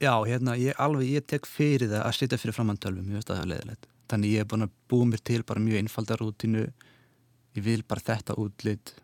[0.00, 3.36] Já, hérna, ég alveg, ég tek fyrir það að sitja fyrir framantölvum, ég veist að
[3.36, 3.88] það er leiðilegt.
[4.08, 6.62] Þannig ég er búin að búa mér til bara mjög einfaldar rútinu,
[7.58, 8.94] ég vil bara þetta útlit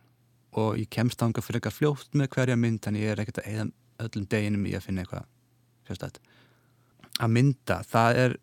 [0.56, 3.52] og ég kemst ánga fyrir eitthvað fljótt með hverja mynd, þannig ég er ekkert að
[3.52, 3.68] eða
[4.06, 5.28] öllum deginum í að finna eitthvað
[5.90, 6.20] sérstætt.
[7.20, 8.40] Að mynda, það er,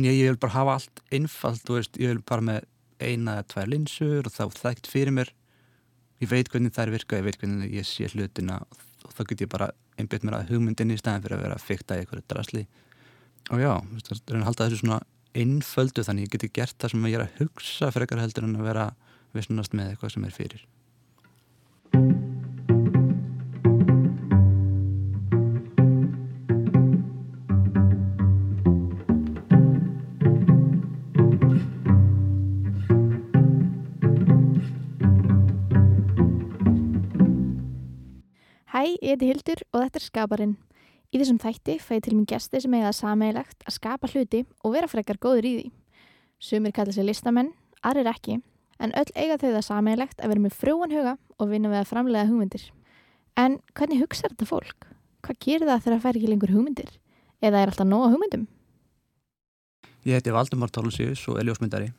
[0.00, 2.70] ég, vil bara hafa allt einfalt, þú veist, ég vil bara með
[3.04, 5.36] eina eða tvær linsur og þá þægt fyrir mér,
[6.24, 9.44] ég veit hvernig það er virkað, ég veit hvernig ég sé hlutina og þá get
[9.44, 12.24] ég bara einbjöðt mér að hugmyndinni í staðin fyrir að vera að fykta í eitthvað
[12.32, 12.64] drasli.
[13.54, 15.00] Og já, er að halda þessu svona
[15.36, 18.56] einföldu þannig ég geti gert það sem ég er að hugsa fyrir eitthvað heldur en
[18.58, 18.86] að vera
[19.36, 20.64] vissnast með eitthvað sem er fyrir
[39.16, 40.56] heiti Hildur og þetta er Skaparinn.
[41.14, 44.74] Í þessum þætti fæði til mér gesti sem eiga það sameigilegt að skapa hluti og
[44.74, 45.68] vera frekar góður í því.
[46.42, 48.40] Sumir kalla sig listamenn, aðrir ekki,
[48.82, 51.88] en öll eiga þau það sameigilegt að vera með frjóan huga og vinna við að
[51.92, 52.66] framlega hugmyndir.
[53.40, 54.88] En hvernig hugsa þetta fólk?
[55.24, 56.90] Hvað gerir það þegar það fær ekki lengur hugmyndir?
[57.40, 58.44] Eða er alltaf nóga hugmyndum?
[60.06, 61.92] Ég heiti Valdemar Tólusius og er ljósmyndari.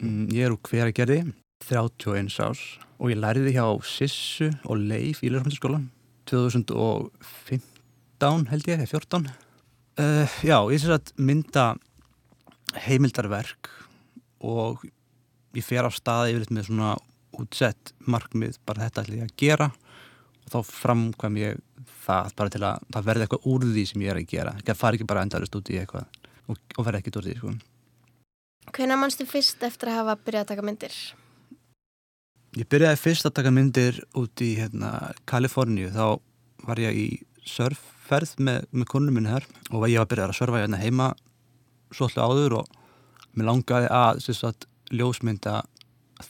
[0.00, 1.20] Mm, Ég er úr hveragerði,
[1.66, 2.64] 31 árs
[3.00, 5.88] og ég læriði hjá Sissu og Leif í ljósmyndaskólan
[6.30, 9.26] 2015 held ég, eða 14.
[9.96, 11.64] Uh, já, ég sé að mynda
[12.86, 13.70] heimildarverk
[14.44, 14.84] og
[15.56, 16.90] ég fer á staði yfirleitt með svona
[17.36, 19.68] útsett markmið, bara þetta ætla ég að gera
[20.46, 21.62] og þá framkvæm ég
[22.06, 24.54] það bara til að það verði eitthvað úr því sem ég er að gera.
[24.62, 27.54] Það fari ekki bara endarist út í eitthvað og, og verði ekkert úr því, sko.
[28.76, 30.98] Hvenær mannstu fyrst eftir að hafa byrjað að taka myndir?
[32.56, 36.16] Ég byrjaði fyrst að taka myndir út í hérna, Kaliforníu, þá
[36.64, 37.08] var ég í
[37.44, 41.10] surfferð með, með konunum minni her og ég var að byrja að surfa hérna heima
[41.92, 42.78] svolítið áður og
[43.36, 45.58] mér langaði að, að ljósmynda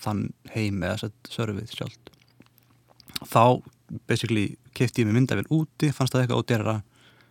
[0.02, 2.12] þann heim eða surfið sjálf.
[3.22, 3.62] Þá
[4.10, 6.76] basically kefti ég mig myndavel úti, fannst það eitthvað ódýrara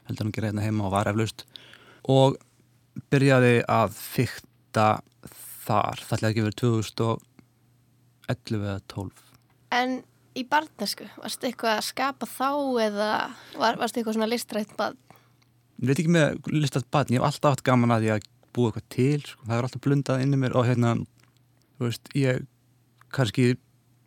[0.08, 1.44] heldur hann gera hérna heima og var eflaust.
[2.08, 2.40] Og
[3.12, 4.90] byrjaði að fykta
[5.68, 6.62] þar, það ætlaði ekki verið
[8.28, 9.24] 2011 eða 12
[9.76, 9.98] En
[10.36, 12.50] í barnesku, varstu eitthvað að skapa þá
[12.86, 13.10] eða
[13.56, 14.98] var, varstu eitthvað svona listrætt bad?
[15.82, 18.72] Ég veit ekki með listast batn, ég hef alltaf haft gaman að ég að búa
[18.72, 19.44] eitthvað til, sko.
[19.48, 20.94] það er alltaf blundað inn í mér og hérna,
[21.76, 22.46] þú veist, ég
[23.16, 23.56] kannski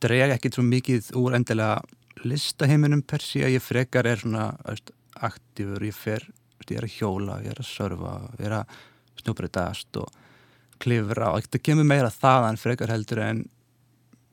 [0.03, 1.81] dreg ekkert svo mikið úr endilega
[2.25, 6.25] listaheiminum per sí að ég frekar er svona veist, aktífur, ég fer,
[6.59, 8.79] veist, ég er að hjóla, ég er að surfa, ég er að
[9.23, 10.25] snjóbreytast og
[10.83, 13.45] klifra og það kemur meira þaðan frekar heldur en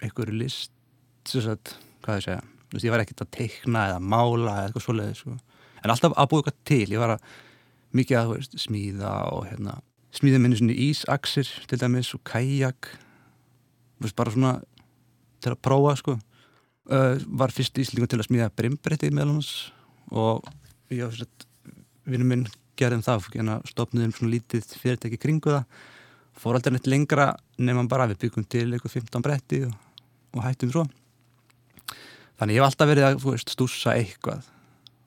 [0.04, 0.74] einhverju list,
[1.36, 1.74] að,
[2.06, 5.36] hvað ég segja, veist, ég var ekkert að teikna eða mála eða eitthvað svoleiði, sko.
[5.84, 7.34] En alltaf að búa eitthvað til, ég var að
[7.96, 9.80] mikið að veist, smíða og hérna,
[10.16, 12.90] smíða minni svona ísaksir til dæmis og kajak.
[14.04, 14.56] Veist, bara svona
[15.44, 16.18] til að prófa sko.
[16.86, 19.72] Uh, var fyrst íslíku til að smíða brimbretti meðal hans
[20.14, 20.46] og
[20.94, 21.46] ég og
[22.06, 22.44] vinnum minn
[22.78, 25.80] gerðum það hérna, stopniðum svona lítið fyrirtæki kringu það.
[26.36, 29.74] Fór aldrei neitt lengra nefnum bara við byggum til eitthvað 15 bretti og,
[30.36, 30.86] og hættum svo
[32.40, 34.46] þannig ég hef alltaf verið að veist, stúsa eitthvað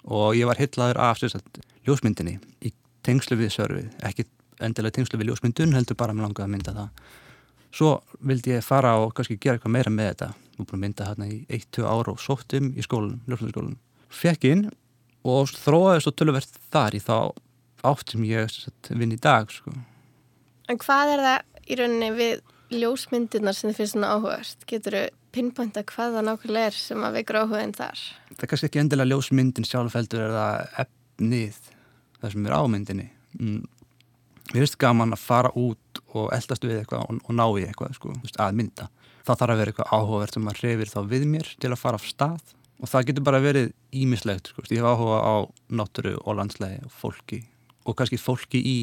[0.09, 2.73] og ég var hillaður af sagt, ljósmyndinni í
[3.05, 4.27] tengslu við sörfið, ekki
[4.65, 7.09] endilega tengslu við ljósmyndun, heldur bara með langaði að mynda það.
[7.79, 7.91] Svo
[8.25, 10.29] vildi ég fara og kannski gera eitthvað meira með þetta.
[10.57, 13.77] Nú búin að mynda hérna í 1-2 ára og sóttum í skólan, ljósmyndaskólan.
[14.09, 14.65] Fekk inn
[15.29, 17.17] og þróaði svo tölverð þar í þá
[17.89, 18.57] átt sem ég
[18.89, 19.53] vinn í dag.
[19.53, 19.75] Sko.
[20.69, 22.41] En hvað er það í rauninni við
[22.73, 24.67] ljósmyndirnar sem þið finnst svona áhugast?
[24.69, 28.05] Getur þau pinpointa hvað það nákvæmlega er sem að veikur áhugaðin þar?
[28.35, 31.59] Það er kannski ekki endilega ljósmyndin sjálfheldur er það efnið
[32.19, 33.09] það sem er ámyndinni
[33.39, 33.59] mm.
[34.49, 37.99] Mér finnst gaman að fara út og eldast við eitthvað og, og ná í eitthvað
[37.99, 38.87] sko, að mynda.
[39.29, 42.01] Það þarf að vera eitthvað áhugavert sem að hrefir þá við mér til að fara
[42.01, 44.65] af stað og það getur bara verið ímislegt sko.
[44.73, 45.35] Ég hef áhuga á
[45.69, 47.43] náttúru og landslægi og fólki
[47.85, 48.79] og kannski fólki í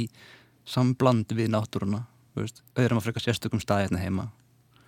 [0.70, 2.04] sambland við náttúruna
[2.44, 4.26] auðvitað maður frekar sérstökum staði hérna heima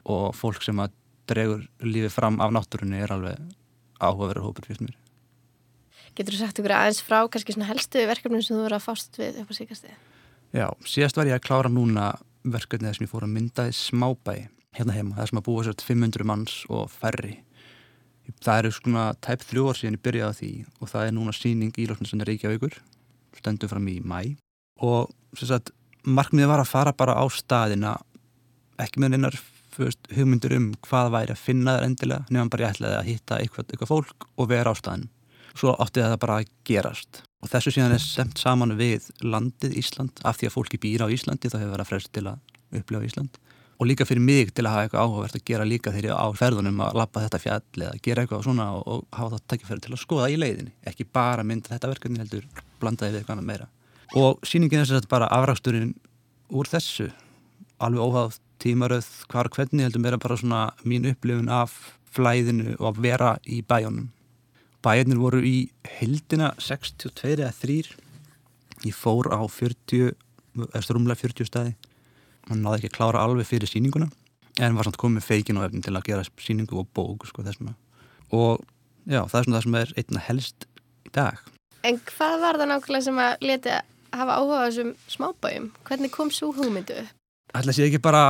[0.07, 0.95] og fólk sem að
[1.27, 3.39] dregur lífið fram af náttúrunni er alveg
[3.99, 4.95] áhugaverður hópur fyrst mér.
[6.17, 9.19] Getur þú sagt ykkur aðeins frá kannski svona helstu verkefnum sem þú verið að fást
[9.19, 9.97] við upp á síkastið?
[10.55, 12.13] Já, síðast var ég að klára núna
[12.47, 14.47] verkefnið sem ég fór að mynda í smábæ
[14.77, 17.35] hérna heima, það sem að búa sér 500 manns og færri.
[18.43, 20.51] Það eru svona tæp þrjú ár síðan ég byrjaði á því
[20.81, 22.75] og það er núna síning í Lóknarsson Reykjavíkur,
[23.39, 24.19] stendur fram í mæ
[24.83, 25.71] og sagt,
[26.07, 27.97] markmiðið var að fara bara á staðina
[28.81, 29.37] ekki með einar
[29.77, 33.67] hugmyndur um hvað væri að finna þær endilega nefnum bara ég ætlaði að hitta eitthvað,
[33.71, 35.09] eitthvað fólk og vera á staðin
[35.57, 37.23] svo átti það bara að gerast.
[37.41, 40.21] Og þessu síðan er semt saman við landið Ísland.
[40.25, 43.39] Af því að fólki býra á Íslandi þá hefur verið frest til að upplifa Ísland.
[43.77, 46.27] Og líka fyrir mig til að hafa eitthvað áhugavert að gera líka þegar ég á
[46.37, 49.93] ferðunum að lappa þetta fjall eða gera eitthvað svona og, og hafa það takkifæri til
[49.93, 50.73] að skoða í leiðinni.
[50.89, 52.47] Ekki bara mynda þetta verkefni heldur
[52.81, 53.69] blandaði við eitthvað meira
[54.15, 55.95] og síningin er að bara afraksturinn
[56.53, 57.09] úr þessu.
[57.83, 61.75] Alveg óháð tímaröð hvar hvernig heldur meira bara svona mín upplifun af
[62.13, 64.07] flæðinu og að vera í bæjónum
[64.87, 65.67] bæjarnir voru í
[65.97, 67.77] heldina 62 eða 3
[68.85, 70.13] ég fór á 40
[70.77, 71.73] eftir rúmlega 40 staði.
[72.47, 74.07] Hann náði ekki að klára alveg fyrir síninguna
[74.63, 77.43] en var samt komið feikin og efnin til að gera síningu og bók sko,
[78.31, 78.63] og
[79.05, 80.65] já, það er svona það sem er einna helst
[81.05, 81.37] í dag.
[81.85, 85.69] En hvað var það nákvæmlega sem að leti að hafa áhuga á þessum smábæjum?
[85.87, 86.99] Hvernig kom svo hugmyndu?
[87.55, 88.23] Ætla að sé ekki bara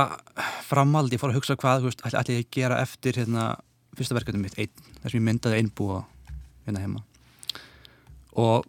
[0.66, 3.50] framald ég fór að hugsa hvað, ætla ég að gera eftir hérna,
[3.98, 6.04] fyrsta verkefni mitt þess að ég myndaði einbúa
[6.66, 7.02] hérna heima
[8.38, 8.66] og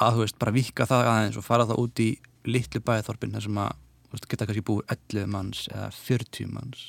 [0.00, 2.08] að þú veist, bara vika það aðeins og fara það út í
[2.48, 3.72] litlu bæðþorpin þar sem að
[4.12, 6.84] veist, geta kannski búið 11 manns eða 40 manns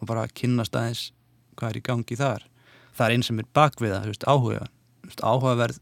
[0.00, 1.04] og bara kynast aðeins
[1.56, 2.46] hvað er í gangi þar
[2.96, 4.66] það er einn sem er bakviða, þú veist, áhuga
[5.06, 5.80] veist, áhugaverð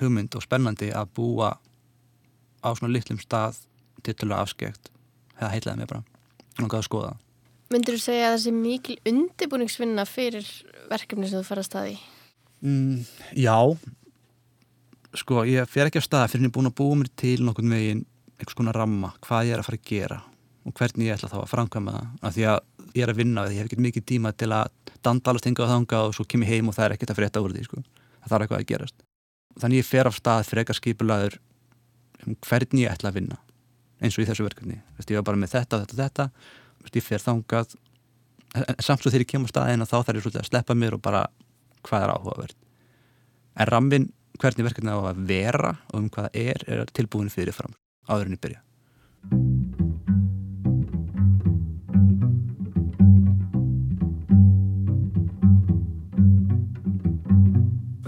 [0.00, 1.52] hugmynd og spennandi að búa
[2.64, 3.62] á svona litlum stað
[4.06, 4.92] titulega afskekt.
[5.38, 6.04] Það heitlaði mig bara
[6.58, 7.16] og að skoða
[7.68, 10.46] Myndur þú segja að það sé mikil undibúningsvinna fyrir
[10.88, 11.96] verkefni sem þú fara að staði?
[12.64, 13.02] Mm,
[13.36, 13.58] já.
[15.20, 17.34] Sko, ég fer ekki á staða fyrir að ég er búin að búa mér til
[17.44, 18.00] nokkur megin
[18.38, 20.18] einhvers konar ramma, hvað ég er að fara að gera
[20.64, 22.08] og hvernig ég ætla þá að framkvæma það.
[22.22, 22.58] Af því að
[22.94, 25.68] ég er að vinna við því ég hef ekki mikið tíma til að dandalast hinga
[25.68, 27.66] á þanga og svo kem ég heim og það er ekkert að frétta úr því
[27.68, 27.82] sko.
[28.22, 28.96] það þarf eitthvað að gerast.
[29.60, 31.38] Þannig ég fer á stað frekar skipulaður
[32.46, 33.38] hvernig ég ætla að vinna
[33.98, 34.78] eins og í þessu verkefni.
[34.98, 36.28] Vist, ég var bara með þetta, þetta, þetta.
[36.84, 37.74] Vist, ég fer þangað.
[38.78, 41.02] Samt svo þegar ég kem á staðina þá þarf ég svolítið að sleppa mér og
[41.04, 41.26] bara
[41.86, 42.56] hvað er áhugavert?
[43.58, 44.08] En ramminn
[44.38, 47.74] hvernig verkefni á að vera og um hvað það er er tilbúinu fyrir fram
[48.08, 48.62] áður en ég byrja.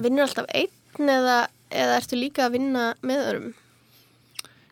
[0.01, 3.51] Vinnur alltaf einn eða, eða ertu líka að vinna með öðrum?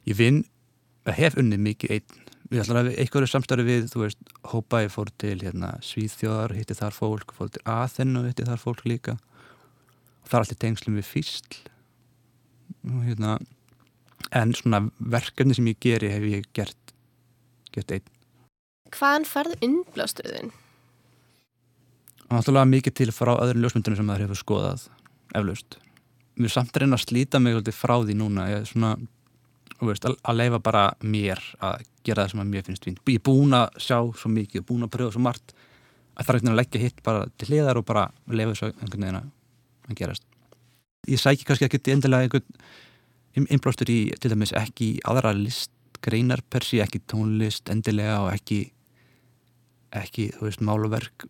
[0.08, 0.42] Ég vinn,
[1.12, 2.26] hef unnið mikið einn.
[2.48, 6.76] Við ætlum að eitthvað samstarfi við þú veist, hópa ég fór til hérna, Svíþjóðar, hitti
[6.78, 9.18] þar fólk fór til Aþennu, hitti þar fólk líka.
[10.24, 11.58] Og það er allir tengslum við fýsl.
[12.88, 13.36] Og hérna
[14.34, 16.94] en svona verkefni sem ég geri hef ég gert
[17.74, 18.08] gert einn.
[18.96, 20.54] Hvaðan farðu innblástuðin?
[22.28, 24.88] Náttúrulega mikið til frá öðrum ljósmyndunum sem það hefur skoðað
[25.36, 25.78] eflaust.
[26.38, 28.48] Mér er samt að reyna að slíta mig frá því núna.
[28.52, 28.94] Ég er svona,
[29.86, 33.00] veist, að leifa bara mér að gera það sem að mér finnst fínt.
[33.06, 35.54] Ég er búin að sjá svo mikið búin að pröfa svo margt
[36.18, 39.06] að það er ekkert að leggja hitt bara til hliðar og bara leifa þessu einhvern
[39.06, 40.26] veginn að gerast.
[41.08, 46.80] Ég sæki kannski ekki endilega einhvern innblástur í til dæmis ekki aðra listgreinar per sí,
[46.82, 48.64] ekki tónlist endilega og ekki
[49.94, 51.28] ekki, þú veist, máluverk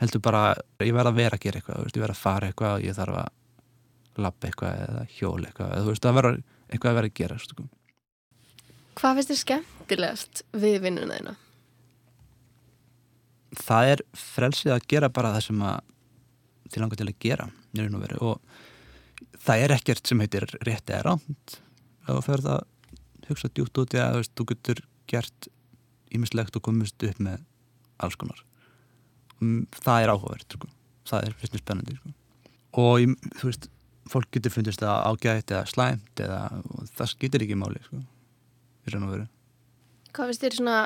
[0.00, 2.84] heldur bara, ég verð að vera að gera eitthvað veist, ég verð að fara eitthvað
[2.84, 6.98] ég þarf að lappa eitthvað eða hjóla eitthvað eða, þú veist, það verður eitthvað að
[7.00, 7.66] vera að gera sko.
[8.94, 11.34] Hvað finnst þér skemmtilegast við vinnuna þína?
[13.64, 15.90] Það er frelsið að gera bara það sem að
[16.70, 17.50] þið langar til að gera
[18.24, 18.40] og
[19.44, 21.58] það er ekkert sem heitir rétt eða ránt
[22.08, 25.48] og það verður að hugsa djútt út að veist, þú getur gert
[26.14, 27.44] ímislegt og komist upp með
[28.02, 28.40] alls konar
[29.40, 30.70] mm, það er áhugavert sko.
[31.08, 32.14] það er fyrst og spennandi sko.
[32.80, 33.70] og þú veist
[34.10, 36.40] fólk getur fundist það ágætt eða slæmt eða,
[36.98, 38.00] það skýtir ekki máli sko.
[40.14, 40.78] Hvað finnst þér svona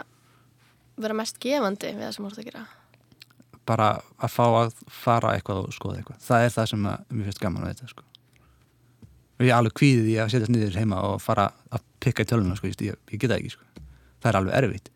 [0.98, 2.66] vera mest gefandi við það sem ert að gera?
[3.68, 3.88] Bara
[4.22, 7.42] að fá að fara eitthvað og skoða eitthvað það er það sem að, mér finnst
[7.42, 8.06] gaman að þetta sko.
[9.38, 12.30] og ég er alveg kvíðið í að setja nýður heima og fara að pikka í
[12.30, 12.70] töluna sko.
[12.70, 13.66] ég, ég geta ekki sko.
[14.22, 14.94] það er alveg erfitt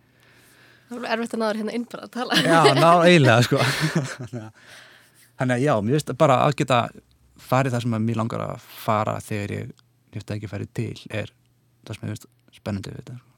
[0.93, 2.39] Það er erfitt að náður hérna inn bara að tala.
[2.45, 3.61] Já, ná eiginlega sko.
[5.41, 6.81] Þannig að já, mér finnst bara að geta
[7.49, 9.75] farið það sem að mér langar að fara þegar ég
[10.13, 11.33] nýtt að ekki farið til er
[11.83, 13.19] það sem ég finnst spennandi við þetta.
[13.19, 13.29] Sko.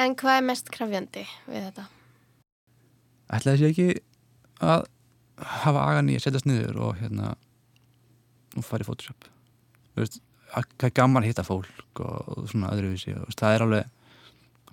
[0.00, 1.86] En hvað er mest krafjandi við þetta?
[3.30, 3.88] Ætlaði þessi ekki
[4.70, 4.86] að
[5.64, 7.34] hafa agan í að setjast niður og hérna
[8.58, 9.28] og farið Photoshop.
[9.94, 13.92] Þú veist, það er gaman að hitta fólk og svona öðruvísi og það er alveg,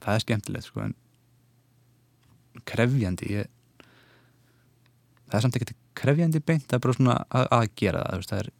[0.01, 0.95] það er skemmtilegt sko en
[2.67, 3.51] krefjandi ég,
[5.27, 8.51] það er samt ekkert krefjandi beint, svona að, að gera það, það er...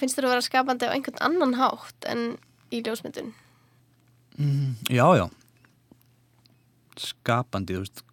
[0.00, 2.22] Finnst þér að vera skapandi á einhvern annan hátt en
[2.72, 3.34] í ljósmyndun?
[4.40, 5.26] Mm, já, já.
[7.00, 8.04] Skapandi, þú veist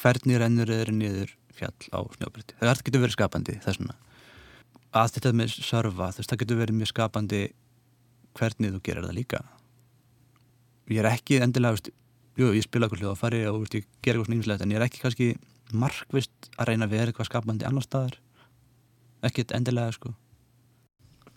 [0.00, 3.98] hvernig rennur eða niður fjall á snjóbriti, það getur verið skapandi það er svona
[4.92, 7.42] að þetta með serva, þú veist, það getur verið mjög skapandi
[8.36, 9.40] hvernig þú gerir það líka.
[10.92, 11.90] Ég er ekki endilega, veist,
[12.40, 14.86] jú, ég spila eitthvað hljóðafæri og veist, ég ger eitthvað svona ýmislegt en ég er
[14.86, 15.28] ekki kannski
[15.76, 18.16] markvist að reyna að vera eitthvað skapandi annar staðar?
[19.26, 20.14] Ekkit endilega, sko.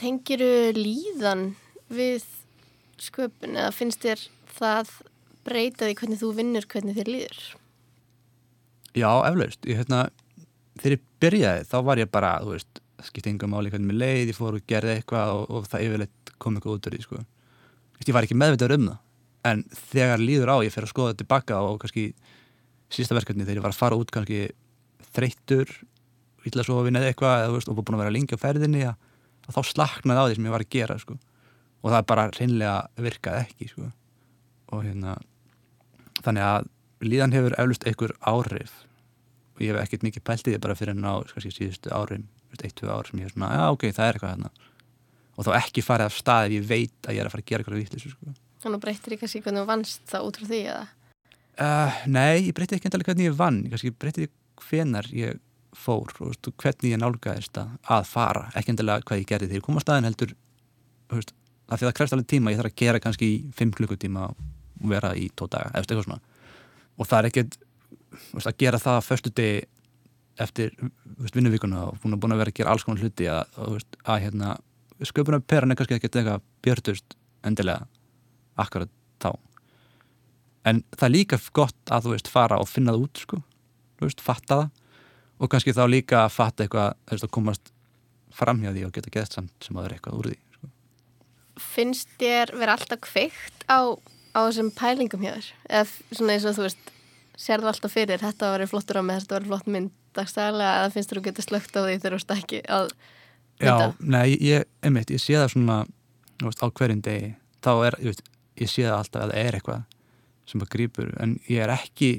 [0.02, 1.52] Tengiru líðan
[1.94, 2.26] við
[3.02, 4.24] sköpun eða finnst þér
[4.56, 4.92] það
[5.46, 7.40] breyta því hvernig þú vinnur, hvernig þér líður?
[8.96, 10.08] Já, eflaust, ég hérna
[10.80, 14.32] þegar ég byrjaði, þá var ég bara þú veist, skipti yngur máli hvernig mér leið
[14.32, 17.24] ég fór og gerði eitthvað og, og það yfirleitt kom eitthvað út úr því, sko.
[18.06, 19.02] Ég var ekki meðvitaður um það
[19.46, 19.62] en
[19.92, 22.08] þegar líður á, ég fer að skoða tilbaka og kannski
[22.94, 24.48] sísta verkefni þegar ég var að fara út kannski
[25.16, 25.72] þreyttur
[26.46, 28.98] illa svo að vinna eitthvað veist, og búin að vera lengi á ferðinni að,
[29.48, 31.18] að þá slaknaði á því sem ég var að gera sko.
[31.82, 33.90] og það bara reynlega virkaði ekki sko.
[34.74, 35.18] og hérna
[36.22, 36.70] þannig að
[37.06, 38.78] líðan hefur eflust einhver áhrif
[39.56, 42.76] og ég hef ekkert mikið pælt í því bara fyrir ná kannski síðustu árum, eitt,
[42.78, 44.52] tvö ár sem ég hef svona, já ok, það er eitthvað hérna
[45.36, 47.50] og þá ekki farið af stað ef ég veit að ég er að fara að
[47.50, 48.36] gera eitthvað vittlis sko.
[48.64, 50.86] Þannig breytir ég kannski hvernig þú vannst það út frá því eða?
[51.56, 53.62] Uh, nei, ég breytti ekki endalega hvernig ég vann.
[53.72, 54.28] Ég breytti
[54.66, 55.40] hvenar ég
[55.76, 59.66] fór og veist, hvernig ég nálgæðist að fara, ekki endalega hvað ég gerði þegar ég
[59.66, 60.34] kom á staðin heldur
[61.12, 61.34] veist,
[61.68, 64.90] að því það krefst alveg tíma, ég þarf að gera kannski í fimm klukkutíma og
[64.92, 66.52] vera í tó daga eftir eitthvað svona.
[66.96, 67.58] Og það er ekkert
[68.34, 69.64] veist, að gera það að förstu degi
[70.46, 70.76] eftir
[71.36, 74.56] vinnuvíkuna og búin að, að vera að gera alls konar hluti að, að, að hérna,
[75.08, 77.16] sköpunar peran er kannski ekkert eitthvað björnust
[77.48, 77.88] endilega
[78.60, 78.92] akkurat
[80.66, 83.42] en það er líka gott að þú veist fara og finna það út sko,
[84.00, 84.74] þú veist, fatta það
[85.36, 87.72] og kannski þá líka að fatta eitthvað þú veist, að komast
[88.36, 90.72] framhjá því og geta geðst samt sem að það er eitthvað úr því sko.
[91.66, 93.80] Finnst þér vera alltaf kveikt á,
[94.36, 95.52] á þessum pælingum hjá þér?
[95.70, 96.92] Eða svona eins og þú veist
[97.36, 100.94] sér það alltaf fyrir, þetta var flottur á mig þetta var flott mynd dagstæðilega eða
[100.96, 102.96] finnst þér að geta slögt á því þegar þú veist ekki að
[103.64, 105.78] Já, nei, ég, einmitt, ég sé það svona
[106.44, 107.30] veist, á hverjum degi
[107.64, 108.26] þá er, ég, veist,
[108.60, 109.84] ég sé það alltaf að það er eitthvað
[110.46, 112.12] sem að grýpur, en ég er ekki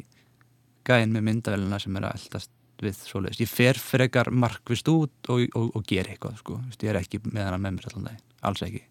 [0.86, 2.52] gæðin með myndavelina sem er að eldast
[2.82, 3.40] við svoleiðis.
[3.40, 6.60] Ég fer frekar markvist út og, og, og ger eitthvað sko.
[6.82, 8.82] ég er ekki með hana með mér allan dag alls ekki.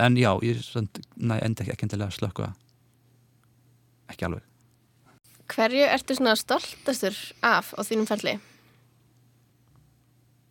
[0.00, 0.62] En já, ég
[1.16, 2.48] næ, enda ekki, ekki endilega að slökka
[4.12, 4.48] ekki alveg.
[5.52, 8.38] Hverju ertu svona stoltastur af á þínum falli?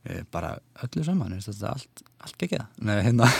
[0.09, 3.27] Ég, bara öllu saman, þetta er allt, allt ekki það Nei, hérna.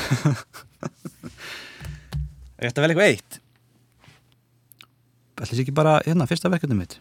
[2.62, 3.41] Ég ætti að velja eitthvað eitt
[5.42, 7.00] ætla sér ekki bara, hérna, fyrsta verkefni mitt?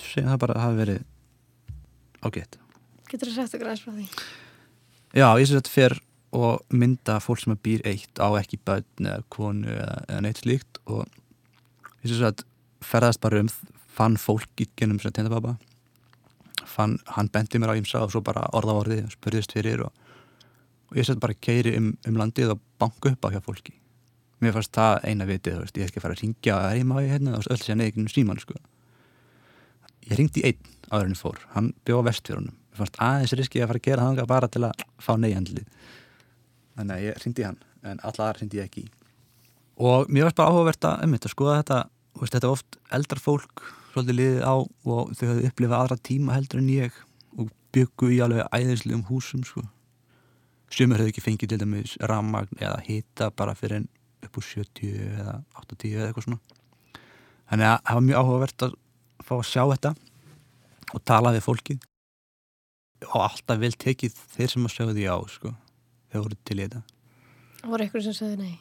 [0.00, 1.04] Segjum það bara að hafa verið
[2.26, 2.58] ágætt
[3.06, 4.06] Getur þú sagt okkur aðeins frá því?
[5.16, 5.98] Já, ég að þetta fer
[6.36, 10.80] og mynda fólk sem býr eitt á ekki bönn eða konu eða, eða neitt slíkt
[10.90, 11.06] og
[12.02, 12.42] ég sé að
[12.84, 13.50] ferðast bara um
[13.96, 15.54] fann fólk í genum sem tendababa
[16.66, 19.86] fann, hann bendi mér á ímsa og svo bara orða á orði og spurðist fyrir
[19.86, 19.92] og,
[20.90, 23.76] og ég sett bara keiri um, um landið og banka upp á hjá fólki
[24.42, 27.14] mér fannst það eina vitið, veist, ég að fara að ringja að heima á ég
[27.14, 28.58] hérna öll sé að neðinu síman sko.
[30.06, 33.72] ég ringdi einn áður en ég fór, hann bjóða vestfjörunum mér fannst aðeins riski að
[33.72, 35.66] fara að gera það bara til að fá neyjandlið.
[36.76, 38.84] Þannig að ég ringdi hann en allar ringdi ég ekki
[39.76, 41.80] og mér fannst bara áhugavert að, um, að skoða þetta.
[42.16, 46.62] Veist, þetta oft eldra fólk svolítið liðið á og þau hafði upplifað aðra tíma heldur
[46.62, 47.00] en ég
[47.36, 49.66] og byggu í alveg æðislegum húsum sko.
[50.72, 53.88] sumur hefur ekki fengið til dæmis rammagn eða hita bara fyrir en
[54.24, 56.40] upp úr 70 eða 80 eða eitthvað svona.
[57.46, 58.76] Þannig að það var mjög áhugavert að
[59.26, 59.92] fá að sjá þetta
[60.94, 61.76] og tala við fólki
[63.06, 65.52] og alltaf vel tekið þeir sem að segja því á sko,
[66.10, 66.82] þeir voru til í þetta.
[67.66, 68.54] Voru eitthvað sem segði nei?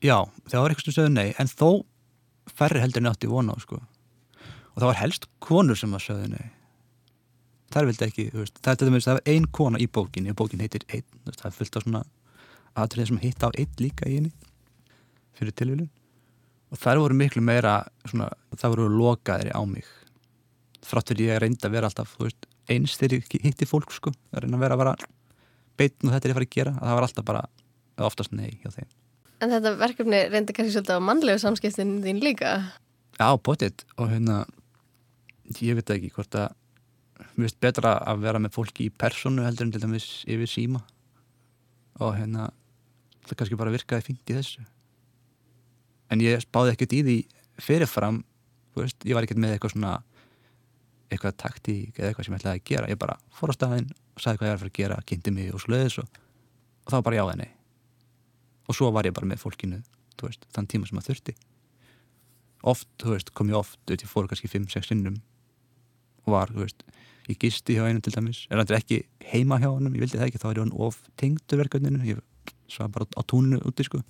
[0.00, 0.16] Já,
[0.48, 1.70] þeir voru eitthvað sem segði nei en þó
[2.50, 3.80] færri heldur en átti vona á sko.
[4.74, 6.48] Og það var helst konur sem að segja nei.
[7.70, 10.82] Þær vildi ekki, veist, það er það er ein kona í bókinni og bókin heitir
[10.90, 12.00] einn, það er fullt á svona
[12.80, 14.32] aðrið sem hitt á einn líka í henni
[15.38, 15.90] fyrir tilvílun
[16.70, 19.86] og þær voru miklu meira svona, það voru lokaðri á mig.
[20.86, 24.58] Fráttur ég reyndi að vera alltaf veist, eins þegar ég hitti fólk sko að reyna
[24.58, 24.94] að vera bara
[25.80, 27.42] beitn og þetta er ég að fara að gera að það var alltaf bara
[28.06, 28.88] oftast nei hjá þeim.
[29.40, 32.54] En þetta verkefni reyndi kannski svolítið á mannlegu samskiptin þín líka?
[33.16, 33.84] Já, potið.
[33.96, 34.42] Og hérna
[35.60, 36.52] ég veit ekki hvort að
[37.34, 40.82] mér finnst betra að vera með fólki í personu heldur en til dæmis yfir síma.
[42.00, 42.50] Og hérna
[43.26, 44.68] það kannski bara virkaði fint í þessu
[46.10, 47.16] en ég spáði ekkert í því
[47.60, 48.22] fyrirfram
[48.76, 49.94] veist, ég var ekkert með eitthvað svona
[51.10, 52.90] eitthvað taktík eða eitthvað sem ég ætlaði að gera.
[52.90, 55.32] Ég bara fór á staðinn og sagði hvað ég var að fara að gera kynnti
[55.34, 56.20] mig og sluðis og,
[56.84, 57.50] og það var bara já eða nei.
[58.70, 59.80] Og svo var ég bara með fólkinu
[60.20, 61.34] veist, þann tíma sem maður þurfti.
[62.70, 65.16] Oft, veist, kom ég oft ég fór kannski 5-6 sinnum
[66.26, 66.84] og var, þú veist,
[67.26, 69.00] ég gisti hjá einum til dæmis, er hann ekki
[69.32, 72.02] heima hjá honum ég vildi það ekki, þá er hann of tengdur verkefninu.
[72.04, 72.20] Ég
[72.70, 74.02] svað bara á túninu úti sko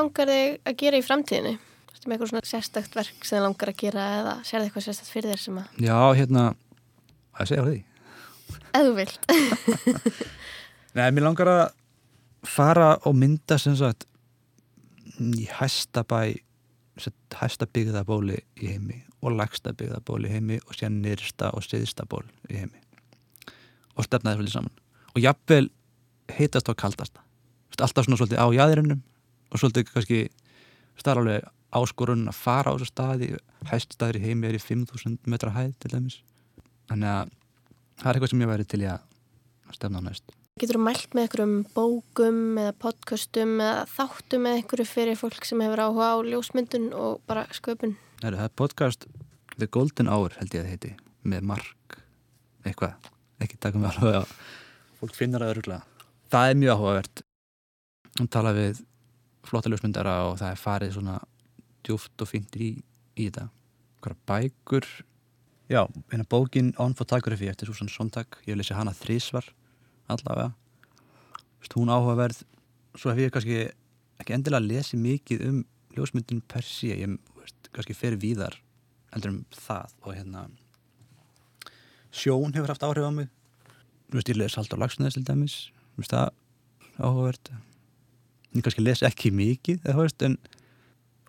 [0.00, 1.52] langar þig að gera í framtíðinu?
[1.90, 5.12] Ertu með eitthvað svona sérstakt verk sem þið langar að gera eða sérðu eitthvað sérstakt
[5.12, 6.44] fyrir þér sem að Já, hérna,
[7.36, 7.78] að segja því.
[8.70, 9.30] Ef þú vilt.
[10.96, 11.64] Nei, mér langar að
[12.48, 14.06] fara og mynda sem sagt
[15.20, 16.20] í hæsta bæ
[17.00, 21.64] sem sagt, hæsta byggðabóli í heimi og lagsta byggðabóli í heimi og síðan nýrsta og
[21.64, 22.80] siðsta ból í heimi
[23.96, 24.78] og stefna þessu svolítið saman.
[25.12, 25.66] Og jafnvel
[26.30, 27.24] heitast og kaldasta
[27.80, 29.00] alltaf svona svolítið á jæðirinnum
[29.50, 30.20] og svolítið kannski
[31.00, 33.30] starfalveg áskorun að fara á þessu staði.
[33.70, 36.18] Hæst staður í heimi er í 5000 metra hæð til dæmis.
[36.90, 37.32] Þannig að
[38.00, 40.36] það er eitthvað sem ég væri til að stefna á næst.
[40.60, 45.62] Getur þú mælt með einhverjum bókum eða podcastum eða þáttum eða einhverju fyrir fólk sem
[45.64, 47.94] hefur áhuga á ljósmyndun og bara sköpun?
[48.20, 49.06] Það er podcast
[49.56, 50.92] The Golden Hour held ég að það heiti
[51.30, 52.00] með Mark
[52.66, 52.98] eitthvað,
[53.40, 54.24] ekki taka mig alveg á.
[55.00, 55.84] Fólk finnur það öruglega
[56.30, 57.22] það er mjög áhugavert.
[58.18, 58.80] Hún tala við
[59.50, 61.16] flotta ljósmyndara og það er farið svona
[61.86, 62.72] djúft og fint í,
[63.16, 63.48] í þetta.
[64.00, 64.88] Hverja bækur.
[65.70, 69.46] Já, hérna bókin On Photography eftir Susan Sontag, ég lesi hana þrísvar
[70.10, 70.50] allavega.
[71.60, 72.40] Vist, hún áhugaverð
[72.98, 73.60] svo hef ég kannski
[74.20, 75.60] ekki endilega lesið mikið um
[75.94, 78.56] ljósmyndin per sé ég veist, kannski fer víðar
[79.14, 80.44] heldur um það og hérna
[82.10, 83.30] sjón hefur haft áhrif á mig.
[84.10, 85.58] Þú veist, ég les Haldur Lagsnes til dæmis.
[85.94, 86.30] Þú veist, það
[86.98, 87.52] áhugavert
[88.54, 90.36] ég kannski les ekki mikið eða, veist, en,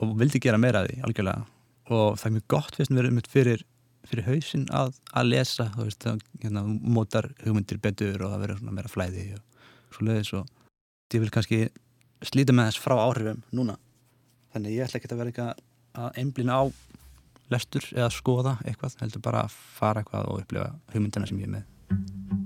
[0.02, 1.46] og vildi gera meira af því algjörlega.
[1.92, 3.64] Og það er mjög gott að vera um fyrir,
[4.10, 8.92] fyrir hausinn að, að lesa veist, það hérna, mótar hugmyndir betur og verður svona meira
[8.92, 10.48] flæði og svo leiðis og
[11.12, 11.66] ég vil kannski
[12.26, 13.78] slíta með þess frá áhrifum núna.
[14.54, 15.68] Þannig ég ætla ekki að vera eitthvað
[16.02, 16.64] að einblina á
[17.52, 21.58] lestur eða skoða eitthvað, heldur bara að fara eitthvað og upplifa hugmyndina sem ég er
[21.60, 22.41] með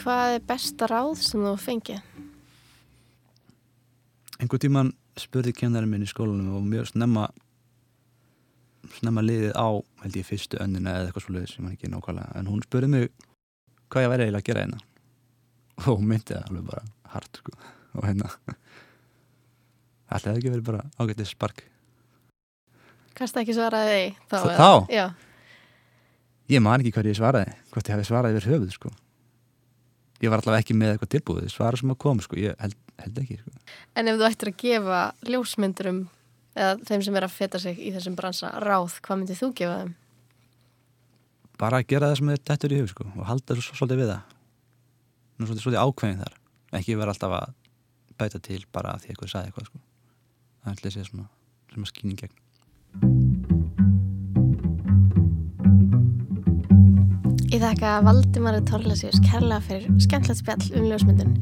[0.00, 2.02] Hvað er besta ráð sem þú fengið?
[4.40, 7.26] einhver tíman spurði kennarinn minn í skólanum og mjög snemma
[8.96, 9.68] snemma liðið á
[10.04, 13.10] held ég fyrstu önnina eða eitthvað svolítið sem hann ekki nákvæmlega en hún spurði mig
[13.92, 14.80] hvað ég væri eiginlega að gera hérna
[15.84, 17.52] og hún myndi það alveg bara hart sko.
[17.98, 18.30] og hérna
[20.16, 21.66] ætlaði ekki verið bara ágætið spark
[23.20, 24.04] Kannst ekki svaraði því?
[24.30, 24.36] Þá?
[24.40, 24.72] Þá- eða?
[24.96, 25.06] Já.
[26.54, 28.92] ég man ekki hvað ég svaraði hvort ég hefði svaraði yfir höfuð sko.
[30.20, 32.38] Ég var allavega ekki með eitthvað tilbúið svara sem að koma, sko.
[32.40, 33.54] ég held, held ekki sko.
[33.96, 36.04] En ef þú ættir að gefa ljósmyndurum
[36.54, 39.80] eða þeim sem er að feta sig í þessum bransa ráð, hvað myndið þú gefa
[39.80, 39.96] þeim?
[41.60, 44.12] bara að gera það sem er dættur í hug sko, og halda svo svolítið við
[44.14, 44.36] það
[45.40, 46.36] Nú, svolítið, svolítið ákveðin þar
[46.78, 47.52] ekki vera alltaf að
[48.20, 49.82] bæta til bara því eitthvað sagði eitthvað sko.
[50.64, 51.28] það að sé svona
[51.72, 52.38] sem að skýning gegn
[57.50, 61.32] Ég þakka Valdimari Torlasíus kærlega fyrir skemmtilegt spjall um ljósmyndun.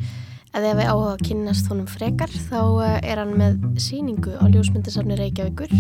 [0.49, 4.49] Ef þið hefði áhuga að kynnast honum frekar þá eh, er hann með síningu á
[4.49, 5.75] ljósmyndasafni Reykjavíkur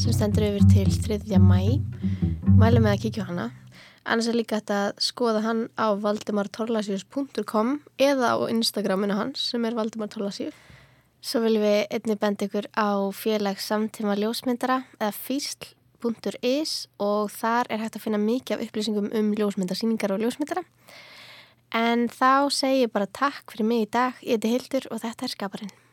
[0.00, 1.36] sem stendur yfir til 3.
[1.36, 1.76] mæ.
[2.56, 3.50] Mælum með að kíkja hana.
[4.08, 9.76] Annars er líka hægt að skoða hann á valdimartorlasíus.com eða á Instagraminu hans sem er
[9.76, 10.56] Valdimar Torlasíus.
[11.20, 15.12] Svo viljum við einnig benda ykkur á félags samtíma ljósmyndara eða
[16.04, 20.64] físl.is og þar er hægt að finna mikið af upplýsingum um ljósmyndasýningar og ljósmyndara.
[21.74, 24.20] En þá segi ég bara takk fyrir mig í dag.
[24.22, 25.83] Ég heiti Hildur og þetta er Skaparinn.